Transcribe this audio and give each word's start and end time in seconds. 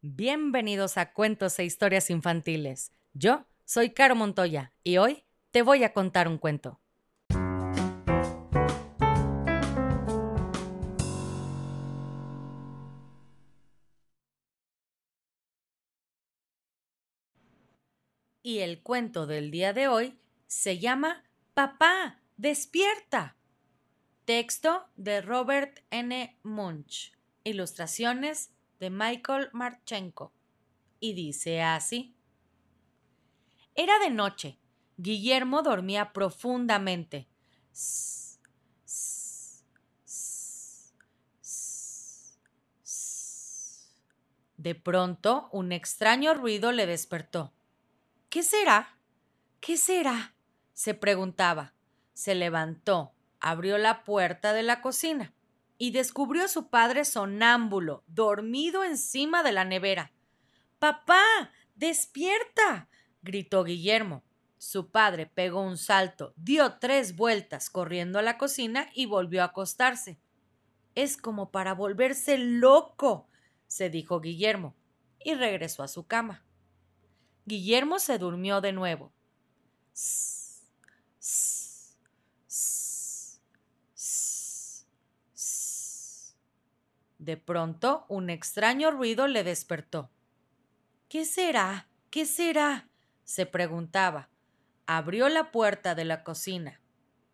Bienvenidos 0.00 0.96
a 0.96 1.12
Cuentos 1.12 1.58
e 1.58 1.64
Historias 1.64 2.08
Infantiles. 2.08 2.92
Yo 3.14 3.46
soy 3.64 3.90
Caro 3.90 4.14
Montoya 4.14 4.72
y 4.84 4.98
hoy 4.98 5.24
te 5.50 5.62
voy 5.62 5.82
a 5.82 5.92
contar 5.92 6.28
un 6.28 6.38
cuento. 6.38 6.78
Y 18.44 18.60
el 18.60 18.80
cuento 18.84 19.26
del 19.26 19.50
día 19.50 19.72
de 19.72 19.88
hoy 19.88 20.16
se 20.46 20.78
llama 20.78 21.24
Papá, 21.54 22.20
despierta. 22.36 23.34
Texto 24.24 24.88
de 24.94 25.22
Robert 25.22 25.80
N. 25.90 26.38
Munch. 26.44 27.12
Ilustraciones 27.42 28.52
de 28.78 28.90
Michael 28.90 29.50
Marchenko. 29.52 30.32
Y 31.00 31.12
dice 31.14 31.62
así. 31.62 32.14
Era 33.74 33.98
de 33.98 34.10
noche. 34.10 34.58
Guillermo 34.96 35.62
dormía 35.62 36.12
profundamente. 36.12 37.28
De 44.56 44.74
pronto, 44.74 45.48
un 45.52 45.70
extraño 45.70 46.34
ruido 46.34 46.72
le 46.72 46.86
despertó. 46.86 47.52
¿Qué 48.28 48.42
será? 48.42 48.98
¿Qué 49.60 49.76
será? 49.76 50.34
se 50.72 50.94
preguntaba. 50.94 51.74
Se 52.12 52.34
levantó, 52.34 53.12
abrió 53.40 53.78
la 53.78 54.02
puerta 54.02 54.52
de 54.52 54.64
la 54.64 54.80
cocina 54.80 55.32
y 55.78 55.92
descubrió 55.92 56.44
a 56.44 56.48
su 56.48 56.68
padre 56.68 57.04
sonámbulo, 57.04 58.02
dormido 58.08 58.84
encima 58.84 59.42
de 59.42 59.52
la 59.52 59.64
nevera. 59.64 60.12
Papá, 60.78 61.22
despierta. 61.76 62.88
gritó 63.22 63.64
Guillermo. 63.64 64.24
Su 64.58 64.90
padre 64.90 65.26
pegó 65.26 65.62
un 65.62 65.78
salto, 65.78 66.34
dio 66.36 66.78
tres 66.80 67.14
vueltas 67.14 67.70
corriendo 67.70 68.18
a 68.18 68.22
la 68.22 68.38
cocina 68.38 68.90
y 68.92 69.06
volvió 69.06 69.42
a 69.42 69.46
acostarse. 69.46 70.18
Es 70.96 71.16
como 71.16 71.52
para 71.52 71.74
volverse 71.74 72.38
loco, 72.38 73.28
se 73.68 73.88
dijo 73.88 74.20
Guillermo, 74.20 74.74
y 75.24 75.34
regresó 75.34 75.84
a 75.84 75.88
su 75.88 76.08
cama. 76.08 76.44
Guillermo 77.44 78.00
se 78.00 78.18
durmió 78.18 78.60
de 78.60 78.72
nuevo. 78.72 79.12
De 87.28 87.36
pronto, 87.36 88.06
un 88.08 88.30
extraño 88.30 88.90
ruido 88.90 89.26
le 89.26 89.44
despertó. 89.44 90.10
¿Qué 91.10 91.26
será? 91.26 91.86
¿Qué 92.08 92.24
será? 92.24 92.88
se 93.22 93.44
preguntaba. 93.44 94.30
Abrió 94.86 95.28
la 95.28 95.50
puerta 95.50 95.94
de 95.94 96.06
la 96.06 96.24
cocina. 96.24 96.80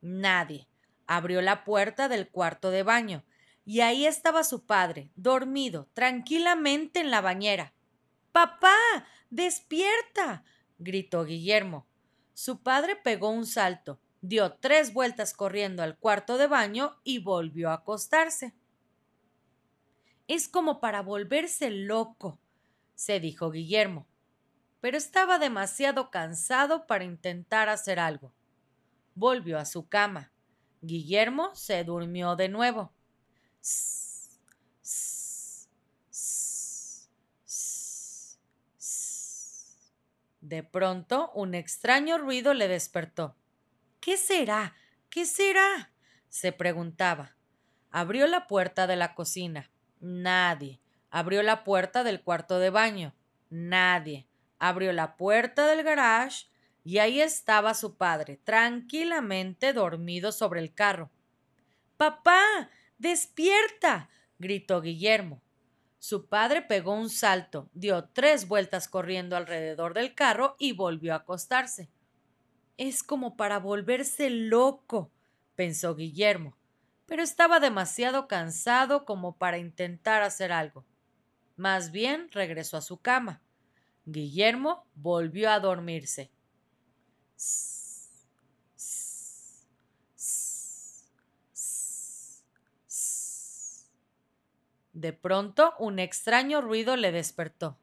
Nadie. 0.00 0.66
Abrió 1.06 1.40
la 1.42 1.62
puerta 1.62 2.08
del 2.08 2.28
cuarto 2.28 2.72
de 2.72 2.82
baño. 2.82 3.24
Y 3.64 3.82
ahí 3.82 4.04
estaba 4.04 4.42
su 4.42 4.66
padre, 4.66 5.12
dormido, 5.14 5.88
tranquilamente 5.94 6.98
en 6.98 7.12
la 7.12 7.20
bañera. 7.20 7.72
Papá. 8.32 8.74
despierta. 9.30 10.42
gritó 10.78 11.24
Guillermo. 11.24 11.86
Su 12.32 12.64
padre 12.64 12.96
pegó 12.96 13.30
un 13.30 13.46
salto, 13.46 14.00
dio 14.22 14.54
tres 14.54 14.92
vueltas 14.92 15.34
corriendo 15.34 15.84
al 15.84 15.96
cuarto 15.96 16.36
de 16.36 16.48
baño 16.48 17.00
y 17.04 17.20
volvió 17.20 17.70
a 17.70 17.74
acostarse. 17.74 18.54
Es 20.26 20.48
como 20.48 20.80
para 20.80 21.02
volverse 21.02 21.70
loco, 21.70 22.38
se 22.94 23.20
dijo 23.20 23.50
Guillermo, 23.50 24.06
pero 24.80 24.96
estaba 24.96 25.38
demasiado 25.38 26.10
cansado 26.10 26.86
para 26.86 27.04
intentar 27.04 27.68
hacer 27.68 27.98
algo. 27.98 28.32
Volvió 29.14 29.58
a 29.58 29.64
su 29.64 29.88
cama. 29.88 30.32
Guillermo 30.80 31.54
se 31.54 31.84
durmió 31.84 32.36
de 32.36 32.48
nuevo. 32.48 32.92
De 40.40 40.62
pronto, 40.62 41.32
un 41.34 41.54
extraño 41.54 42.18
ruido 42.18 42.54
le 42.54 42.68
despertó. 42.68 43.36
¿Qué 44.00 44.16
será? 44.16 44.74
¿Qué 45.08 45.24
será? 45.26 45.92
se 46.28 46.52
preguntaba. 46.52 47.36
Abrió 47.90 48.26
la 48.26 48.46
puerta 48.46 48.86
de 48.86 48.96
la 48.96 49.14
cocina. 49.14 49.70
Nadie. 50.04 50.80
Abrió 51.08 51.42
la 51.42 51.64
puerta 51.64 52.04
del 52.04 52.20
cuarto 52.20 52.58
de 52.58 52.68
baño. 52.68 53.14
Nadie. 53.48 54.26
Abrió 54.58 54.92
la 54.92 55.16
puerta 55.16 55.66
del 55.66 55.82
garage 55.82 56.46
y 56.84 56.98
ahí 56.98 57.22
estaba 57.22 57.72
su 57.72 57.96
padre, 57.96 58.38
tranquilamente 58.44 59.72
dormido 59.72 60.30
sobre 60.30 60.60
el 60.60 60.74
carro. 60.74 61.10
Papá. 61.96 62.68
despierta. 62.98 64.10
gritó 64.38 64.82
Guillermo. 64.82 65.40
Su 65.98 66.26
padre 66.26 66.60
pegó 66.60 66.92
un 66.92 67.08
salto, 67.08 67.70
dio 67.72 68.04
tres 68.04 68.46
vueltas 68.46 68.88
corriendo 68.88 69.38
alrededor 69.38 69.94
del 69.94 70.14
carro 70.14 70.54
y 70.58 70.72
volvió 70.72 71.14
a 71.14 71.18
acostarse. 71.18 71.88
Es 72.76 73.02
como 73.02 73.38
para 73.38 73.58
volverse 73.58 74.28
loco, 74.28 75.10
pensó 75.54 75.94
Guillermo 75.94 76.58
pero 77.06 77.22
estaba 77.22 77.60
demasiado 77.60 78.28
cansado 78.28 79.04
como 79.04 79.36
para 79.36 79.58
intentar 79.58 80.22
hacer 80.22 80.52
algo. 80.52 80.84
Más 81.56 81.92
bien 81.92 82.28
regresó 82.32 82.76
a 82.76 82.82
su 82.82 83.00
cama. 83.00 83.40
Guillermo 84.06 84.86
volvió 84.94 85.50
a 85.50 85.60
dormirse. 85.60 86.30
De 94.92 95.12
pronto 95.12 95.74
un 95.78 95.98
extraño 95.98 96.60
ruido 96.60 96.96
le 96.96 97.12
despertó. 97.12 97.78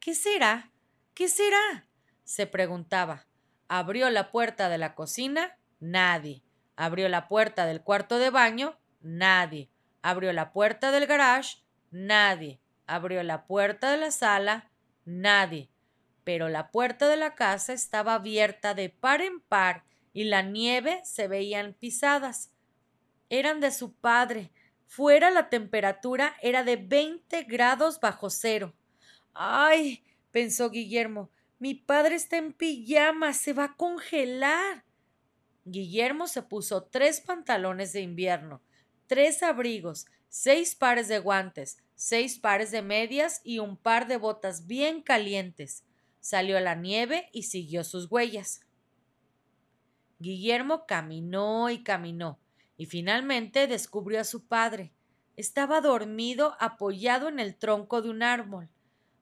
¿Qué 0.00 0.14
será? 0.14 0.72
¿Qué 1.14 1.28
será? 1.28 1.86
se 2.24 2.46
preguntaba. 2.46 3.26
Abrió 3.68 4.08
la 4.08 4.30
puerta 4.30 4.68
de 4.68 4.78
la 4.78 4.94
cocina. 4.94 5.58
Nadie. 5.80 6.42
Abrió 6.76 7.08
la 7.08 7.28
puerta 7.28 7.66
del 7.66 7.82
cuarto 7.82 8.18
de 8.18 8.30
baño, 8.30 8.78
nadie. 9.00 9.70
Abrió 10.02 10.32
la 10.32 10.52
puerta 10.52 10.90
del 10.90 11.06
garage, 11.06 11.58
nadie. 11.90 12.60
Abrió 12.86 13.22
la 13.22 13.46
puerta 13.46 13.90
de 13.90 13.98
la 13.98 14.10
sala, 14.10 14.70
nadie. 15.04 15.70
Pero 16.24 16.48
la 16.48 16.70
puerta 16.70 17.08
de 17.08 17.16
la 17.16 17.34
casa 17.34 17.72
estaba 17.72 18.14
abierta 18.14 18.74
de 18.74 18.88
par 18.88 19.20
en 19.20 19.40
par 19.40 19.84
y 20.12 20.24
la 20.24 20.42
nieve 20.42 21.00
se 21.04 21.28
veían 21.28 21.74
pisadas. 21.74 22.52
Eran 23.28 23.60
de 23.60 23.70
su 23.70 23.94
padre. 23.94 24.50
Fuera 24.86 25.30
la 25.30 25.48
temperatura 25.48 26.36
era 26.42 26.64
de 26.64 26.76
veinte 26.76 27.44
grados 27.44 27.98
bajo 27.98 28.28
cero. 28.28 28.74
Ay, 29.32 30.04
pensó 30.30 30.70
Guillermo, 30.70 31.30
mi 31.58 31.74
padre 31.74 32.16
está 32.16 32.36
en 32.36 32.52
pijama, 32.52 33.32
se 33.32 33.52
va 33.52 33.64
a 33.64 33.76
congelar. 33.76 34.84
Guillermo 35.64 36.26
se 36.26 36.42
puso 36.42 36.84
tres 36.84 37.20
pantalones 37.20 37.92
de 37.92 38.00
invierno, 38.00 38.60
tres 39.06 39.42
abrigos, 39.42 40.06
seis 40.28 40.74
pares 40.74 41.08
de 41.08 41.18
guantes, 41.18 41.78
seis 41.94 42.38
pares 42.38 42.70
de 42.72 42.82
medias 42.82 43.40
y 43.44 43.60
un 43.60 43.76
par 43.76 44.08
de 44.08 44.16
botas 44.16 44.66
bien 44.66 45.02
calientes. 45.02 45.84
Salió 46.20 46.56
a 46.56 46.60
la 46.60 46.74
nieve 46.74 47.28
y 47.32 47.44
siguió 47.44 47.84
sus 47.84 48.10
huellas. 48.10 48.60
Guillermo 50.18 50.86
caminó 50.86 51.70
y 51.70 51.82
caminó, 51.82 52.38
y 52.76 52.86
finalmente 52.86 53.66
descubrió 53.66 54.20
a 54.20 54.24
su 54.24 54.46
padre. 54.46 54.92
Estaba 55.36 55.80
dormido 55.80 56.56
apoyado 56.60 57.28
en 57.28 57.38
el 57.38 57.56
tronco 57.56 58.02
de 58.02 58.10
un 58.10 58.22
árbol. 58.22 58.68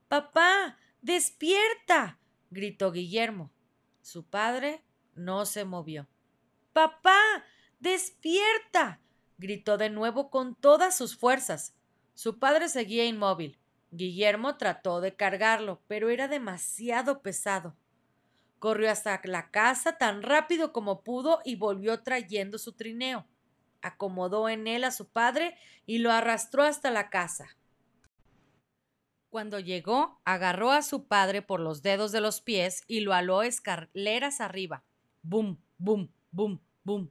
Papá. 0.08 0.78
despierta. 1.02 2.18
gritó 2.50 2.92
Guillermo. 2.92 3.50
Su 4.02 4.24
padre 4.24 4.82
no 5.14 5.46
se 5.46 5.64
movió. 5.64 6.08
Papá. 6.80 7.44
despierta. 7.78 9.00
gritó 9.36 9.76
de 9.76 9.90
nuevo 9.90 10.30
con 10.30 10.54
todas 10.54 10.96
sus 10.96 11.14
fuerzas. 11.14 11.74
Su 12.14 12.38
padre 12.38 12.70
seguía 12.70 13.04
inmóvil. 13.04 13.58
Guillermo 13.90 14.56
trató 14.56 15.02
de 15.02 15.14
cargarlo, 15.14 15.82
pero 15.88 16.08
era 16.08 16.26
demasiado 16.26 17.20
pesado. 17.20 17.76
Corrió 18.58 18.90
hasta 18.90 19.20
la 19.24 19.50
casa 19.50 19.98
tan 19.98 20.22
rápido 20.22 20.72
como 20.72 21.02
pudo 21.02 21.42
y 21.44 21.56
volvió 21.56 22.02
trayendo 22.02 22.56
su 22.56 22.72
trineo. 22.72 23.26
Acomodó 23.82 24.48
en 24.48 24.66
él 24.66 24.84
a 24.84 24.90
su 24.90 25.06
padre 25.06 25.58
y 25.84 25.98
lo 25.98 26.10
arrastró 26.10 26.62
hasta 26.62 26.90
la 26.90 27.10
casa. 27.10 27.58
Cuando 29.28 29.60
llegó, 29.60 30.18
agarró 30.24 30.70
a 30.70 30.80
su 30.80 31.04
padre 31.08 31.42
por 31.42 31.60
los 31.60 31.82
dedos 31.82 32.10
de 32.10 32.22
los 32.22 32.40
pies 32.40 32.84
y 32.86 33.00
lo 33.00 33.12
aló 33.12 33.42
escaleras 33.42 34.40
arriba. 34.40 34.82
Bum, 35.20 35.58
bum, 35.76 36.08
bum, 36.30 36.58
bum. 36.84 37.08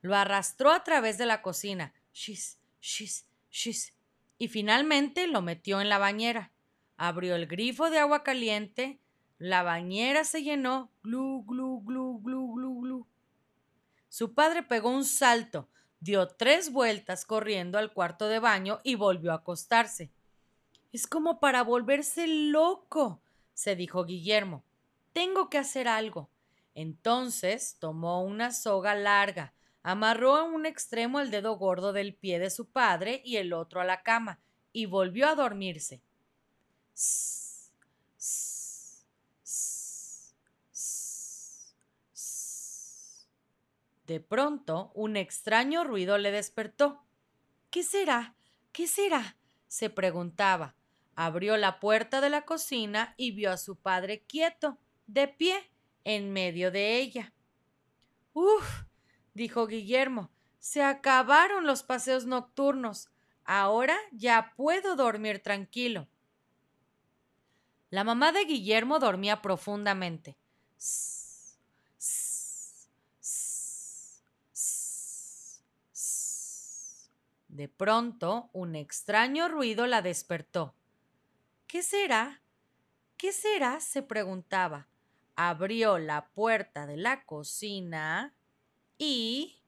Lo 0.00 0.16
arrastró 0.16 0.70
a 0.70 0.84
través 0.84 1.18
de 1.18 1.26
la 1.26 1.42
cocina. 1.42 1.94
Shis, 2.12 2.58
shis, 2.80 3.26
shis. 3.50 3.94
Y 4.38 4.48
finalmente 4.48 5.26
lo 5.26 5.42
metió 5.42 5.80
en 5.80 5.88
la 5.88 5.98
bañera. 5.98 6.50
abrió 6.96 7.36
el 7.36 7.46
grifo 7.46 7.90
de 7.90 7.98
agua 7.98 8.22
caliente, 8.22 9.00
la 9.38 9.64
bañera 9.64 10.22
se 10.22 10.42
llenó, 10.44 10.92
glu, 11.02 11.42
glu, 11.44 11.82
glu, 11.82 12.20
glu, 12.22 12.54
glu, 12.54 12.80
glu. 12.80 13.06
Su 14.08 14.34
padre 14.34 14.62
pegó 14.62 14.90
un 14.90 15.04
salto, 15.04 15.68
dio 15.98 16.28
tres 16.28 16.70
vueltas 16.70 17.24
corriendo 17.24 17.78
al 17.78 17.92
cuarto 17.92 18.28
de 18.28 18.38
baño 18.38 18.78
y 18.84 18.94
volvió 18.94 19.32
a 19.32 19.36
acostarse. 19.36 20.12
Es 20.92 21.06
como 21.06 21.40
para 21.40 21.62
volverse 21.62 22.28
loco, 22.28 23.20
se 23.54 23.74
dijo 23.74 24.04
Guillermo. 24.04 24.62
Tengo 25.12 25.50
que 25.50 25.58
hacer 25.58 25.88
algo. 25.88 26.30
Entonces 26.74 27.76
tomó 27.78 28.22
una 28.22 28.52
soga 28.52 28.94
larga, 28.94 29.54
amarró 29.82 30.36
a 30.36 30.44
un 30.44 30.66
extremo 30.66 31.20
el 31.20 31.30
dedo 31.30 31.56
gordo 31.56 31.92
del 31.92 32.14
pie 32.14 32.38
de 32.38 32.50
su 32.50 32.70
padre 32.70 33.20
y 33.24 33.36
el 33.36 33.52
otro 33.52 33.80
a 33.80 33.84
la 33.84 34.02
cama, 34.02 34.40
y 34.72 34.86
volvió 34.86 35.28
a 35.28 35.34
dormirse. 35.34 36.02
De 44.06 44.20
pronto, 44.20 44.90
un 44.94 45.16
extraño 45.16 45.84
ruido 45.84 46.18
le 46.18 46.32
despertó. 46.32 47.02
¿Qué 47.70 47.82
será? 47.82 48.34
¿Qué 48.72 48.86
será? 48.86 49.36
se 49.68 49.88
preguntaba. 49.88 50.74
Abrió 51.14 51.56
la 51.56 51.80
puerta 51.80 52.20
de 52.20 52.28
la 52.28 52.44
cocina 52.44 53.14
y 53.16 53.30
vio 53.30 53.50
a 53.50 53.56
su 53.56 53.76
padre 53.76 54.20
quieto, 54.20 54.76
de 55.06 55.28
pie, 55.28 55.71
en 56.04 56.32
medio 56.32 56.70
de 56.70 56.96
ella. 56.98 57.32
Uf, 58.32 58.84
dijo 59.34 59.66
Guillermo, 59.66 60.30
se 60.58 60.82
acabaron 60.82 61.66
los 61.66 61.82
paseos 61.82 62.26
nocturnos. 62.26 63.10
Ahora 63.44 63.96
ya 64.12 64.52
puedo 64.56 64.96
dormir 64.96 65.40
tranquilo. 65.40 66.08
La 67.90 68.04
mamá 68.04 68.32
de 68.32 68.44
Guillermo 68.44 68.98
dormía 68.98 69.42
profundamente. 69.42 70.38
De 77.48 77.68
pronto, 77.68 78.48
un 78.54 78.76
extraño 78.76 79.48
ruido 79.48 79.86
la 79.86 80.00
despertó. 80.00 80.74
¿Qué 81.66 81.82
será? 81.82 82.40
¿Qué 83.18 83.30
será? 83.30 83.80
se 83.80 84.02
preguntaba. 84.02 84.88
Abrió 85.36 85.98
la 85.98 86.28
puerta 86.28 86.86
de 86.86 86.96
la 86.96 87.24
cocina 87.24 88.34
y 88.98 89.62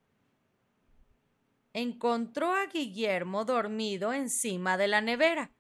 encontró 1.73 2.55
a 2.55 2.67
Guillermo 2.67 3.45
dormido 3.45 4.13
encima 4.13 4.77
de 4.77 4.89
la 4.89 5.01
nevera. 5.01 5.51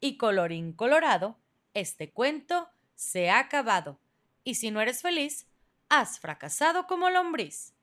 Y 0.00 0.16
colorín 0.16 0.72
colorado, 0.72 1.38
este 1.74 2.12
cuento 2.12 2.68
se 2.94 3.30
ha 3.30 3.38
acabado. 3.38 3.98
Y 4.44 4.56
si 4.56 4.70
no 4.70 4.80
eres 4.80 5.02
feliz, 5.02 5.46
has 5.88 6.18
fracasado 6.18 6.86
como 6.86 7.10
lombriz. 7.10 7.74